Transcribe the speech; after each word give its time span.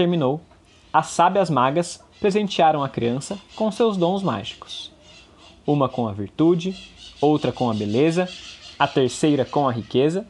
terminou, 0.00 0.40
as 0.90 1.08
sábias 1.08 1.50
magas 1.50 2.02
presentearam 2.18 2.82
a 2.82 2.88
criança 2.88 3.38
com 3.54 3.70
seus 3.70 3.98
dons 3.98 4.22
mágicos. 4.22 4.90
Uma 5.66 5.90
com 5.90 6.08
a 6.08 6.12
virtude, 6.12 6.74
outra 7.20 7.52
com 7.52 7.70
a 7.70 7.74
beleza, 7.74 8.26
a 8.78 8.88
terceira 8.88 9.44
com 9.44 9.68
a 9.68 9.72
riqueza, 9.72 10.26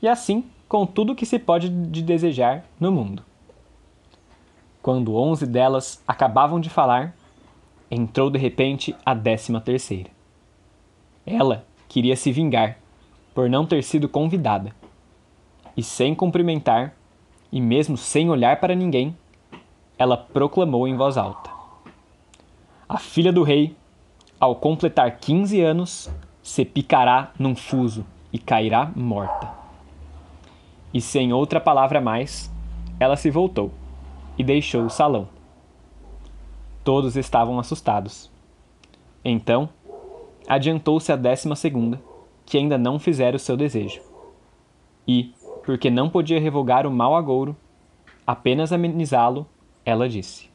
e 0.00 0.08
assim 0.08 0.46
com 0.66 0.86
tudo 0.86 1.14
que 1.14 1.26
se 1.26 1.38
pode 1.38 1.68
de 1.68 2.00
desejar 2.00 2.64
no 2.80 2.90
mundo. 2.90 3.22
Quando 4.80 5.14
onze 5.14 5.46
delas 5.46 6.02
acabavam 6.08 6.58
de 6.58 6.70
falar, 6.70 7.14
entrou 7.90 8.30
de 8.30 8.38
repente 8.38 8.96
a 9.04 9.12
décima 9.12 9.60
terceira. 9.60 10.08
Ela 11.26 11.66
queria 11.90 12.16
se 12.16 12.32
vingar 12.32 12.78
por 13.34 13.50
não 13.50 13.66
ter 13.66 13.84
sido 13.84 14.08
convidada. 14.08 14.74
E 15.76 15.82
sem 15.82 16.14
cumprimentar, 16.14 16.94
e 17.52 17.60
mesmo 17.60 17.96
sem 17.96 18.30
olhar 18.30 18.60
para 18.60 18.74
ninguém, 18.74 19.16
ela 19.98 20.16
proclamou 20.16 20.86
em 20.86 20.96
voz 20.96 21.16
alta: 21.16 21.50
A 22.88 22.98
filha 22.98 23.32
do 23.32 23.42
rei, 23.42 23.76
ao 24.38 24.56
completar 24.56 25.18
quinze 25.18 25.60
anos, 25.60 26.10
se 26.42 26.64
picará 26.64 27.32
num 27.38 27.54
fuso 27.54 28.04
e 28.32 28.38
cairá 28.38 28.90
morta. 28.94 29.50
E 30.92 31.00
sem 31.00 31.32
outra 31.32 31.60
palavra 31.60 32.00
mais, 32.00 32.50
ela 32.98 33.16
se 33.16 33.30
voltou 33.30 33.70
e 34.36 34.42
deixou 34.42 34.84
o 34.84 34.90
salão. 34.90 35.28
Todos 36.82 37.16
estavam 37.16 37.58
assustados. 37.58 38.30
Então, 39.24 39.68
adiantou-se 40.48 41.12
a 41.12 41.16
décima 41.16 41.54
segunda, 41.54 42.00
que 42.46 42.56
ainda 42.56 42.78
não 42.78 42.98
fizera 42.98 43.36
o 43.36 43.38
seu 43.38 43.56
desejo. 43.56 44.00
E, 45.06 45.32
porque 45.70 45.88
não 45.88 46.10
podia 46.10 46.40
revogar 46.40 46.84
o 46.84 46.90
mau 46.90 47.14
agouro, 47.14 47.56
apenas 48.26 48.72
amenizá-lo, 48.72 49.46
ela 49.84 50.08
disse: 50.08 50.50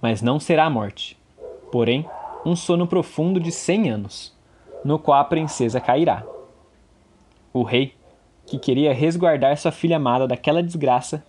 Mas 0.00 0.22
não 0.22 0.40
será 0.40 0.64
a 0.64 0.70
morte, 0.70 1.18
porém 1.70 2.08
um 2.46 2.56
sono 2.56 2.86
profundo 2.86 3.38
de 3.38 3.52
cem 3.52 3.90
anos, 3.90 4.34
no 4.82 4.98
qual 4.98 5.20
a 5.20 5.24
princesa 5.24 5.82
cairá. 5.82 6.24
O 7.52 7.62
rei, 7.62 7.94
que 8.46 8.58
queria 8.58 8.94
resguardar 8.94 9.54
sua 9.58 9.70
filha 9.70 9.96
amada 9.96 10.26
daquela 10.26 10.62
desgraça, 10.62 11.22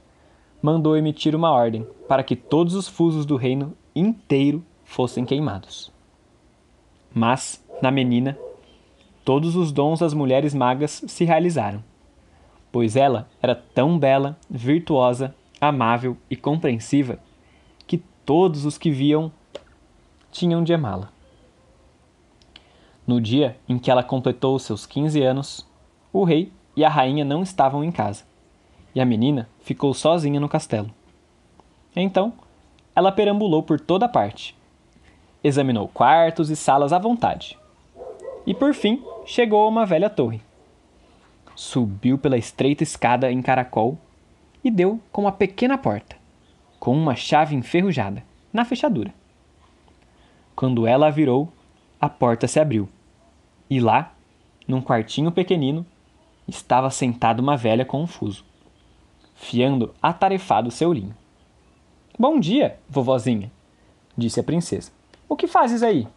mandou 0.61 0.95
emitir 0.95 1.35
uma 1.35 1.51
ordem 1.51 1.85
para 2.07 2.23
que 2.23 2.37
todos 2.37 2.73
os 2.73 2.87
fusos 2.87 3.25
do 3.25 3.35
reino 3.35 3.75
inteiro 3.93 4.63
fossem 4.85 5.25
queimados. 5.25 5.91
Mas, 7.13 7.61
na 7.81 7.91
menina, 7.91 8.39
todos 9.25 9.57
os 9.57 9.73
dons 9.73 9.99
das 9.99 10.13
mulheres 10.13 10.53
magas 10.53 11.03
se 11.05 11.25
realizaram, 11.25 11.83
pois 12.71 12.95
ela 12.95 13.27
era 13.41 13.55
tão 13.55 13.97
bela, 13.97 14.37
virtuosa, 14.49 15.35
amável 15.59 16.15
e 16.29 16.35
compreensiva 16.35 17.19
que 17.87 17.97
todos 18.25 18.65
os 18.65 18.77
que 18.77 18.91
viam 18.91 19.31
tinham 20.31 20.63
de 20.63 20.73
amá-la. 20.73 21.09
No 23.05 23.19
dia 23.19 23.57
em 23.67 23.79
que 23.79 23.89
ela 23.89 24.03
completou 24.03 24.57
seus 24.59 24.85
15 24.85 25.21
anos, 25.21 25.67
o 26.13 26.23
rei 26.23 26.51
e 26.75 26.85
a 26.85 26.89
rainha 26.89 27.25
não 27.25 27.41
estavam 27.41 27.83
em 27.83 27.91
casa 27.91 28.23
e 28.93 29.01
a 29.01 29.05
menina 29.05 29.49
ficou 29.59 29.93
sozinha 29.93 30.39
no 30.39 30.49
castelo. 30.49 30.89
Então, 31.95 32.33
ela 32.95 33.11
perambulou 33.11 33.63
por 33.63 33.79
toda 33.79 34.07
parte. 34.07 34.55
Examinou 35.43 35.87
quartos 35.87 36.49
e 36.49 36.55
salas 36.55 36.91
à 36.91 36.99
vontade. 36.99 37.57
E 38.45 38.53
por 38.53 38.73
fim, 38.73 39.03
chegou 39.25 39.65
a 39.65 39.69
uma 39.69 39.85
velha 39.85 40.09
torre. 40.09 40.41
Subiu 41.61 42.17
pela 42.17 42.37
estreita 42.37 42.83
escada 42.83 43.29
em 43.29 43.41
caracol 43.41 43.97
e 44.63 44.71
deu 44.71 44.97
com 45.11 45.23
uma 45.23 45.31
pequena 45.33 45.77
porta, 45.77 46.15
com 46.79 46.95
uma 46.95 47.17
chave 47.17 47.53
enferrujada, 47.53 48.23
na 48.53 48.63
fechadura. 48.63 49.13
Quando 50.55 50.87
ela 50.87 51.07
a 51.07 51.09
virou, 51.09 51.51
a 51.99 52.07
porta 52.07 52.47
se 52.47 52.61
abriu. 52.61 52.87
E 53.69 53.81
lá, 53.81 54.13
num 54.65 54.81
quartinho 54.81 55.33
pequenino, 55.33 55.85
estava 56.47 56.89
sentada 56.89 57.41
uma 57.41 57.57
velha 57.57 57.83
confuso 57.83 58.45
fiando 59.35 59.93
atarefado 60.01 60.71
seu 60.71 60.93
linho. 60.93 61.15
Bom 62.17 62.39
dia, 62.39 62.79
vovozinha, 62.87 63.51
disse 64.17 64.39
a 64.39 64.43
princesa. 64.45 64.93
O 65.27 65.35
que 65.35 65.45
fazes 65.45 65.83
aí? 65.83 66.07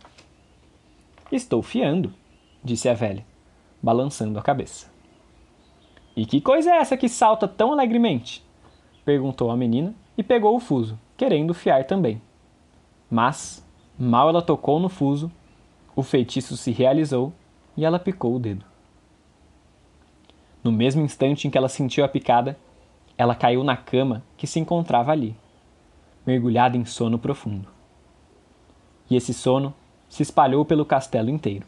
Estou 1.33 1.63
fiando, 1.63 2.15
disse 2.63 2.89
a 2.89 2.95
velha, 2.95 3.27
balançando 3.83 4.39
a 4.39 4.43
cabeça. 4.43 4.92
E 6.17 6.27
que 6.27 6.41
coisa 6.41 6.71
é 6.71 6.77
essa 6.77 6.97
que 6.97 7.09
salta 7.09 7.49
tão 7.49 7.73
alegremente? 7.73 8.45
perguntou 9.05 9.51
a 9.51 9.57
menina 9.57 9.95
e 10.17 10.23
pegou 10.23 10.55
o 10.55 10.61
fuso, 10.61 10.99
querendo 11.17 11.55
fiar 11.55 11.85
também. 11.85 12.21
Mas, 13.11 13.67
mal 13.99 14.29
ela 14.29 14.43
tocou 14.43 14.79
no 14.79 14.89
fuso, 14.89 15.31
o 15.97 16.03
feitiço 16.03 16.57
se 16.57 16.71
realizou 16.71 17.33
e 17.77 17.85
ela 17.85 17.99
picou 17.99 18.37
o 18.37 18.39
dedo. 18.39 18.65
No 20.63 20.71
mesmo 20.71 21.03
instante 21.03 21.47
em 21.47 21.51
que 21.51 21.59
ela 21.59 21.69
sentiu 21.69 22.05
a 22.05 22.09
picada, 22.09 22.57
ela 23.19 23.35
caiu 23.35 23.65
na 23.65 23.77
cama 23.77 24.23
que 24.37 24.47
se 24.47 24.61
encontrava 24.61 25.11
ali, 25.13 25.37
mergulhada 26.25 26.77
em 26.77 26.85
sono 26.85 27.19
profundo. 27.19 27.69
E 29.11 29.17
esse 29.17 29.35
sono 29.35 29.75
se 30.09 30.23
espalhou 30.23 30.65
pelo 30.65 30.85
castelo 30.85 31.31
inteiro. 31.31 31.67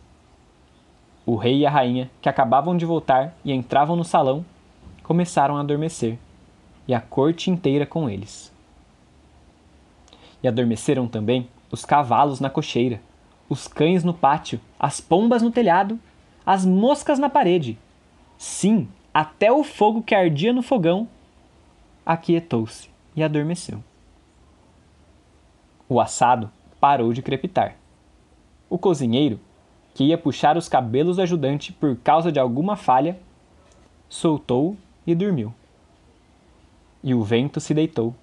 O 1.26 1.36
rei 1.36 1.58
e 1.58 1.66
a 1.66 1.70
rainha, 1.70 2.10
que 2.20 2.28
acabavam 2.28 2.76
de 2.76 2.84
voltar 2.84 3.34
e 3.44 3.52
entravam 3.52 3.96
no 3.96 4.04
salão, 4.04 4.44
começaram 5.02 5.56
a 5.56 5.60
adormecer, 5.60 6.18
e 6.86 6.94
a 6.94 7.00
corte 7.00 7.50
inteira 7.50 7.86
com 7.86 8.10
eles. 8.10 8.52
E 10.42 10.48
adormeceram 10.48 11.06
também 11.06 11.48
os 11.70 11.84
cavalos 11.84 12.40
na 12.40 12.50
cocheira, 12.50 13.00
os 13.48 13.66
cães 13.66 14.04
no 14.04 14.12
pátio, 14.12 14.60
as 14.78 15.00
pombas 15.00 15.42
no 15.42 15.50
telhado, 15.50 15.98
as 16.44 16.66
moscas 16.66 17.18
na 17.18 17.30
parede. 17.30 17.78
Sim, 18.36 18.88
até 19.12 19.50
o 19.50 19.64
fogo 19.64 20.02
que 20.02 20.14
ardia 20.14 20.52
no 20.52 20.62
fogão 20.62 21.08
aquietou-se 22.04 22.90
e 23.16 23.22
adormeceu. 23.22 23.82
O 25.88 26.00
assado 26.00 26.50
parou 26.80 27.12
de 27.12 27.22
crepitar. 27.22 27.76
O 28.68 28.76
cozinheiro, 28.76 29.38
que 29.94 30.04
ia 30.04 30.18
puxar 30.18 30.56
os 30.56 30.68
cabelos 30.68 31.16
do 31.16 31.22
ajudante 31.22 31.72
por 31.72 31.96
causa 31.96 32.30
de 32.30 32.40
alguma 32.40 32.76
falha, 32.76 33.18
soltou 34.08 34.76
e 35.06 35.14
dormiu. 35.14 35.54
E 37.02 37.14
o 37.14 37.22
vento 37.22 37.60
se 37.60 37.72
deitou, 37.72 38.14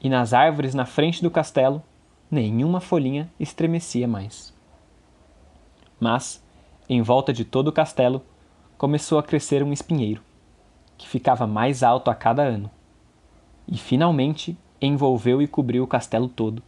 e 0.00 0.08
nas 0.08 0.32
árvores 0.34 0.74
na 0.74 0.84
frente 0.84 1.22
do 1.22 1.30
castelo 1.30 1.82
nenhuma 2.30 2.80
folhinha 2.80 3.30
estremecia 3.38 4.08
mais. 4.08 4.52
Mas, 6.00 6.42
em 6.88 7.00
volta 7.00 7.32
de 7.32 7.44
todo 7.44 7.68
o 7.68 7.72
castelo, 7.72 8.22
começou 8.76 9.18
a 9.18 9.22
crescer 9.22 9.62
um 9.62 9.72
espinheiro, 9.72 10.20
que 10.98 11.08
ficava 11.08 11.46
mais 11.46 11.82
alto 11.82 12.10
a 12.10 12.14
cada 12.14 12.42
ano 12.42 12.70
e 13.68 13.76
finalmente 13.76 14.56
envolveu 14.80 15.40
e 15.40 15.46
cobriu 15.46 15.84
o 15.84 15.86
castelo 15.86 16.28
todo, 16.28 16.62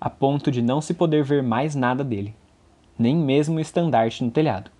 a 0.00 0.10
ponto 0.10 0.50
de 0.50 0.60
não 0.60 0.80
se 0.80 0.92
poder 0.92 1.24
ver 1.24 1.42
mais 1.42 1.74
nada 1.74 2.04
dele, 2.04 2.34
nem 2.98 3.16
mesmo 3.16 3.56
o 3.56 3.60
estandarte 3.60 4.24
no 4.24 4.30
telhado. 4.30 4.70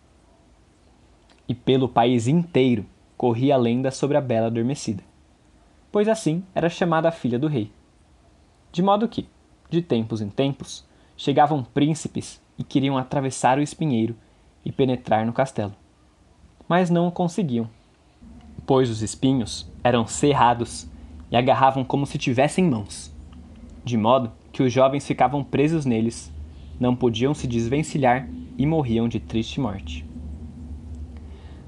E 1.49 1.55
pelo 1.55 1.89
país 1.89 2.27
inteiro 2.27 2.85
corria 3.17 3.55
a 3.55 3.59
lenda 3.59 3.91
sobre 3.91 4.17
a 4.17 4.21
bela 4.21 4.49
adormecida, 4.49 5.03
pois 5.91 6.09
assim 6.09 6.45
era 6.55 6.69
chamada 6.69 7.09
a 7.09 7.13
filha 7.13 7.39
do 7.39 7.47
rei. 7.47 7.71
De 8.73 8.83
modo 8.83 9.09
que, 9.09 9.29
de 9.71 9.81
tempos 9.81 10.21
em 10.21 10.29
tempos, 10.29 10.85
chegavam 11.17 11.65
príncipes 11.65 12.41
e 12.59 12.65
queriam 12.65 12.99
atravessar 12.99 13.59
o 13.59 13.63
espinheiro 13.63 14.15
e 14.65 14.73
penetrar 14.73 15.25
no 15.25 15.33
castelo. 15.33 15.75
Mas 16.69 16.91
não 16.91 17.07
o 17.07 17.13
conseguiam, 17.13 17.71
pois 18.67 18.91
os 18.91 19.01
espinhos 19.01 19.71
eram 19.83 20.07
cerrados 20.07 20.89
e 21.31 21.37
agarravam 21.37 21.85
como 21.85 22.05
se 22.05 22.19
tivessem 22.19 22.65
mãos, 22.65 23.13
de 23.85 23.97
modo 23.97 24.33
que 24.53 24.63
os 24.63 24.73
jovens 24.73 25.07
ficavam 25.07 25.45
presos 25.45 25.85
neles, 25.85 26.33
não 26.79 26.95
podiam 26.95 27.35
se 27.35 27.47
desvencilhar 27.47 28.29
e 28.57 28.67
morriam 28.67 29.09
de 29.09 29.21
triste 29.21 29.61
morte. 29.61 30.05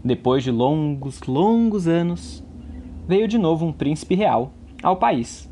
Depois 0.05 0.43
de 0.43 0.51
longos, 0.51 1.23
longos 1.23 1.89
anos, 1.89 2.45
veio 3.07 3.27
de 3.27 3.39
novo 3.39 3.67
um 3.67 3.73
príncipe 3.73 4.15
real 4.15 4.53
ao 4.83 4.97
país 4.97 5.51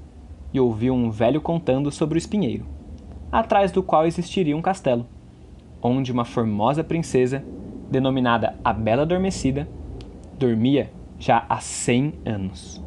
e 0.53 0.61
ouviu 0.61 0.95
um 0.95 1.11
velho 1.11 1.41
contando 1.41 1.91
sobre 1.91 2.17
o 2.17 2.19
espinheiro, 2.19 2.65
atrás 3.31 3.73
do 3.73 3.83
qual 3.83 4.07
existiria 4.07 4.57
um 4.57 4.63
castelo, 4.63 5.07
onde 5.83 6.13
uma 6.13 6.25
formosa 6.25 6.85
princesa, 6.85 7.45
denominada 7.91 8.57
a 8.65 8.73
Bela 8.73 9.03
Adormecida, 9.03 9.69
dormia 10.39 10.91
já 11.19 11.45
há 11.49 11.61
cem 11.61 12.15
anos 12.25 12.85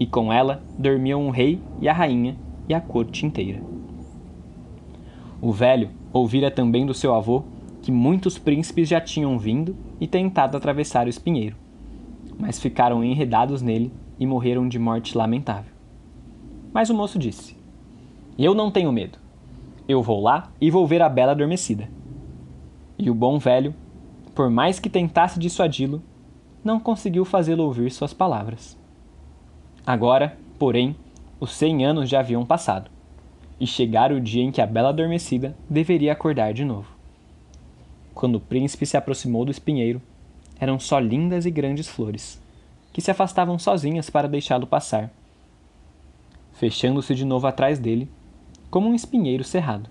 e 0.00 0.06
com 0.06 0.32
ela 0.32 0.62
dormiam 0.78 1.28
o 1.28 1.30
rei 1.30 1.60
e 1.78 1.86
a 1.86 1.92
rainha 1.92 2.34
e 2.66 2.72
a 2.72 2.80
corte 2.80 3.26
inteira. 3.26 3.60
O 5.42 5.52
velho 5.52 5.90
ouvira 6.12 6.50
também 6.50 6.84
do 6.84 6.92
seu 6.92 7.14
avô 7.14 7.44
que 7.80 7.90
muitos 7.90 8.36
príncipes 8.36 8.88
já 8.88 9.00
tinham 9.00 9.38
vindo 9.38 9.74
e 9.98 10.06
tentado 10.06 10.56
atravessar 10.56 11.06
o 11.06 11.10
espinheiro, 11.10 11.56
mas 12.38 12.60
ficaram 12.60 13.02
enredados 13.02 13.62
nele 13.62 13.90
e 14.18 14.26
morreram 14.26 14.68
de 14.68 14.78
morte 14.78 15.16
lamentável. 15.16 15.72
Mas 16.72 16.90
o 16.90 16.94
moço 16.94 17.18
disse: 17.18 17.56
Eu 18.38 18.54
não 18.54 18.70
tenho 18.70 18.92
medo. 18.92 19.18
Eu 19.88 20.02
vou 20.02 20.20
lá 20.20 20.52
e 20.60 20.70
vou 20.70 20.86
ver 20.86 21.00
a 21.00 21.08
bela 21.08 21.32
adormecida. 21.32 21.88
E 22.98 23.10
o 23.10 23.14
bom 23.14 23.38
velho, 23.38 23.74
por 24.34 24.50
mais 24.50 24.78
que 24.78 24.90
tentasse 24.90 25.38
dissuadi-lo, 25.38 26.02
não 26.62 26.78
conseguiu 26.78 27.24
fazê-lo 27.24 27.64
ouvir 27.64 27.90
suas 27.90 28.12
palavras. 28.12 28.78
Agora, 29.86 30.38
porém, 30.58 30.94
os 31.40 31.52
cem 31.52 31.84
anos 31.84 32.10
já 32.10 32.20
haviam 32.20 32.44
passado, 32.44 32.90
e 33.60 33.66
chegara 33.66 34.16
o 34.16 34.20
dia 34.20 34.42
em 34.42 34.50
que 34.50 34.62
a 34.62 34.66
bela 34.66 34.88
adormecida 34.88 35.54
deveria 35.68 36.12
acordar 36.12 36.54
de 36.54 36.64
novo. 36.64 36.88
Quando 38.14 38.36
o 38.36 38.40
príncipe 38.40 38.86
se 38.86 38.96
aproximou 38.96 39.44
do 39.44 39.50
espinheiro, 39.50 40.00
eram 40.58 40.80
só 40.80 40.98
lindas 40.98 41.44
e 41.44 41.50
grandes 41.50 41.86
flores, 41.86 42.40
que 42.92 43.02
se 43.02 43.10
afastavam 43.10 43.58
sozinhas 43.58 44.08
para 44.08 44.28
deixá-lo 44.28 44.66
passar, 44.66 45.10
fechando-se 46.54 47.14
de 47.14 47.24
novo 47.24 47.46
atrás 47.46 47.78
dele, 47.78 48.08
como 48.70 48.88
um 48.88 48.94
espinheiro 48.94 49.44
cerrado. 49.44 49.88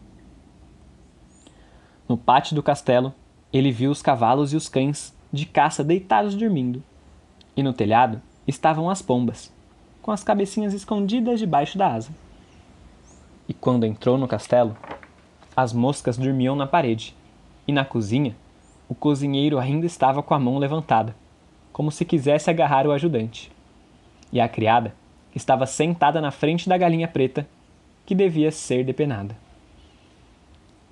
No 2.07 2.17
pátio 2.17 2.55
do 2.55 2.63
castelo, 2.63 3.13
ele 3.53 3.71
viu 3.71 3.91
os 3.91 4.01
cavalos 4.01 4.51
e 4.51 4.55
os 4.55 4.67
cães 4.67 5.13
de 5.31 5.45
caça 5.45 5.83
deitados 5.83 6.35
dormindo, 6.35 6.83
e 7.55 7.61
no 7.61 7.73
telhado 7.73 8.21
estavam 8.47 8.89
as 8.89 9.01
pombas, 9.01 9.51
com 10.01 10.11
as 10.11 10.23
cabecinhas 10.23 10.73
escondidas 10.73 11.39
debaixo 11.39 11.77
da 11.77 11.93
asa. 11.93 12.09
E 13.49 13.53
quando 13.53 13.83
entrou 13.83 14.15
no 14.15 14.27
castelo, 14.27 14.77
as 15.57 15.73
moscas 15.73 16.19
dormiam 16.19 16.55
na 16.55 16.67
parede, 16.67 17.15
e 17.67 17.71
na 17.73 17.83
cozinha, 17.83 18.35
o 18.87 18.93
cozinheiro 18.93 19.57
ainda 19.57 19.87
estava 19.87 20.21
com 20.21 20.35
a 20.35 20.39
mão 20.39 20.59
levantada, 20.59 21.15
como 21.73 21.91
se 21.91 22.05
quisesse 22.05 22.47
agarrar 22.47 22.85
o 22.85 22.91
ajudante. 22.91 23.51
E 24.31 24.39
a 24.39 24.47
criada 24.47 24.93
estava 25.35 25.65
sentada 25.65 26.21
na 26.21 26.29
frente 26.29 26.69
da 26.69 26.77
galinha 26.77 27.07
preta, 27.07 27.47
que 28.05 28.13
devia 28.13 28.51
ser 28.51 28.83
depenada. 28.83 29.35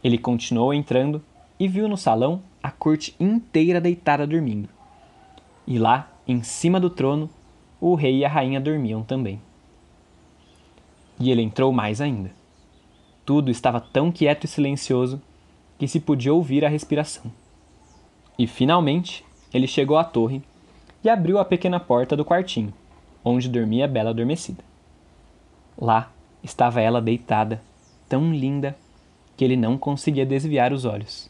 Ele 0.04 0.18
continuou 0.18 0.74
entrando 0.74 1.24
e 1.60 1.68
viu 1.68 1.88
no 1.88 1.98
salão 1.98 2.42
a 2.62 2.72
corte 2.72 3.16
inteira 3.20 3.80
deitada 3.80 4.26
dormindo. 4.26 4.68
E 5.68 5.78
lá, 5.78 6.12
em 6.28 6.42
cima 6.42 6.80
do 6.80 6.90
trono, 6.90 7.30
o 7.80 7.94
rei 7.94 8.18
e 8.18 8.26
a 8.26 8.30
rainha 8.30 8.60
dormiam 8.60 9.04
também. 9.04 9.40
E 11.20 11.30
ele 11.30 11.42
entrou 11.44 11.72
mais 11.72 12.02
ainda. 12.02 12.37
Tudo 13.28 13.52
estava 13.52 13.82
tão 13.82 14.10
quieto 14.10 14.46
e 14.46 14.48
silencioso 14.48 15.22
que 15.78 15.86
se 15.86 16.00
podia 16.00 16.34
ouvir 16.34 16.64
a 16.64 16.70
respiração. 16.70 17.30
E 18.40 18.48
finalmente 18.48 19.26
ele 19.54 19.68
chegou 19.68 19.98
à 19.98 20.06
torre 20.06 20.42
e 21.04 21.10
abriu 21.10 21.38
a 21.38 21.44
pequena 21.44 21.78
porta 21.78 22.16
do 22.16 22.24
quartinho, 22.24 22.74
onde 23.26 23.50
dormia 23.50 23.84
a 23.84 23.88
bela 23.88 24.12
adormecida. 24.12 24.64
Lá 25.78 26.10
estava 26.42 26.80
ela 26.80 27.02
deitada, 27.02 27.62
tão 28.08 28.34
linda 28.34 28.78
que 29.36 29.44
ele 29.44 29.58
não 29.58 29.78
conseguia 29.78 30.26
desviar 30.26 30.72
os 30.72 30.86
olhos. 30.86 31.30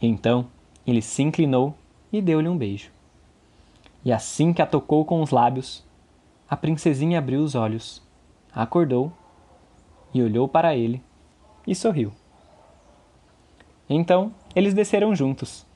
Então 0.00 0.46
ele 0.86 1.02
se 1.02 1.22
inclinou 1.22 1.74
e 2.10 2.22
deu-lhe 2.22 2.48
um 2.48 2.56
beijo. 2.56 2.88
E 4.02 4.10
assim 4.10 4.54
que 4.54 4.62
a 4.62 4.66
tocou 4.66 5.04
com 5.04 5.20
os 5.20 5.30
lábios, 5.30 5.84
a 6.48 6.56
princesinha 6.56 7.18
abriu 7.18 7.42
os 7.42 7.54
olhos, 7.54 8.00
acordou 8.54 9.12
e 10.14 10.22
olhou 10.22 10.48
para 10.48 10.74
ele 10.74 11.02
e 11.66 11.74
sorriu. 11.74 12.12
Então 13.90 14.32
eles 14.54 14.72
desceram 14.72 15.14
juntos, 15.14 15.66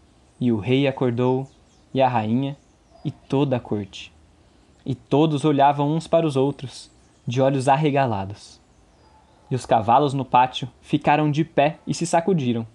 e 0.41 0.53
o 0.53 0.59
rei 0.59 0.87
acordou, 0.87 1.47
e 1.93 2.01
a 2.01 2.09
rainha, 2.09 2.57
e 3.05 3.11
toda 3.11 3.57
a 3.57 3.61
corte. 3.61 4.13
E 4.87 4.95
todos 4.95 5.45
olhavam 5.45 5.93
uns 5.93 6.07
para 6.07 6.27
os 6.27 6.37
outros, 6.37 6.91
de 7.27 7.43
olhos 7.43 7.69
arregalados. 7.69 8.61
E 9.51 9.55
os 9.55 9.67
cavalos 9.67 10.15
no 10.15 10.25
pátio 10.25 10.69
ficaram 10.81 11.31
de 11.31 11.45
pé 11.45 11.79
e 11.87 11.93
se 11.93 12.07
sacudiram. 12.07 12.67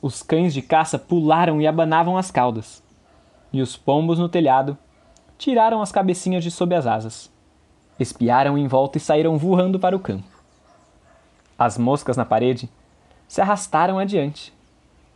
Os 0.00 0.22
cães 0.22 0.54
de 0.54 0.62
caça 0.62 0.98
pularam 0.98 1.60
e 1.60 1.66
abanavam 1.66 2.16
as 2.16 2.30
caudas 2.30 2.82
e 3.52 3.60
os 3.60 3.76
pombos 3.76 4.18
no 4.18 4.28
telhado 4.28 4.78
tiraram 5.36 5.82
as 5.82 5.92
cabecinhas 5.92 6.42
de 6.42 6.50
sob 6.50 6.74
as 6.74 6.86
asas, 6.86 7.30
espiaram 7.98 8.56
em 8.56 8.66
volta 8.66 8.96
e 8.96 9.00
saíram 9.00 9.36
voando 9.36 9.78
para 9.78 9.94
o 9.94 10.00
campo. 10.00 10.31
As 11.58 11.78
moscas 11.78 12.16
na 12.16 12.24
parede 12.24 12.68
se 13.28 13.40
arrastaram 13.40 13.98
adiante. 13.98 14.52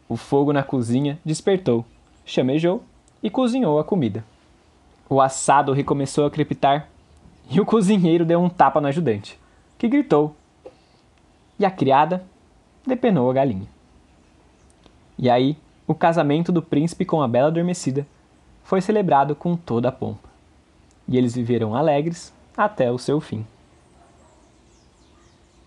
O 0.09 0.17
fogo 0.17 0.53
na 0.53 0.63
cozinha 0.63 1.19
despertou, 1.25 1.85
chamejou 2.25 2.83
e 3.23 3.29
cozinhou 3.29 3.79
a 3.79 3.85
comida. 3.85 4.25
O 5.09 5.21
assado 5.21 5.73
recomeçou 5.73 6.27
a 6.27 6.31
crepitar 6.31 6.89
e 7.51 7.61
o 7.61 7.67
cozinheiro 7.67 8.25
deu 8.25 8.41
um 8.41 8.49
tapa 8.49 8.81
no 8.81 8.89
ajudante, 8.89 9.39
que 9.79 9.89
gritou. 9.89 10.35
E 11.59 11.65
a 11.65 11.71
criada 11.71 12.25
depenou 12.87 13.31
a 13.31 13.35
galinha. 13.35 13.69
E 15.19 15.31
aí, 15.31 15.57
o 15.87 15.95
casamento 15.95 16.53
do 16.53 16.61
príncipe 16.61 17.05
com 17.05 17.23
a 17.23 17.29
bela 17.29 17.49
adormecida 17.49 18.07
foi 18.63 18.81
celebrado 18.81 19.35
com 19.35 19.57
toda 19.57 19.89
a 19.89 19.93
pompa. 19.93 20.29
E 21.09 21.17
eles 21.17 21.35
viveram 21.35 21.75
alegres 21.75 22.33
até 22.57 22.91
o 22.91 22.99
seu 22.99 23.21
fim. 23.21 23.47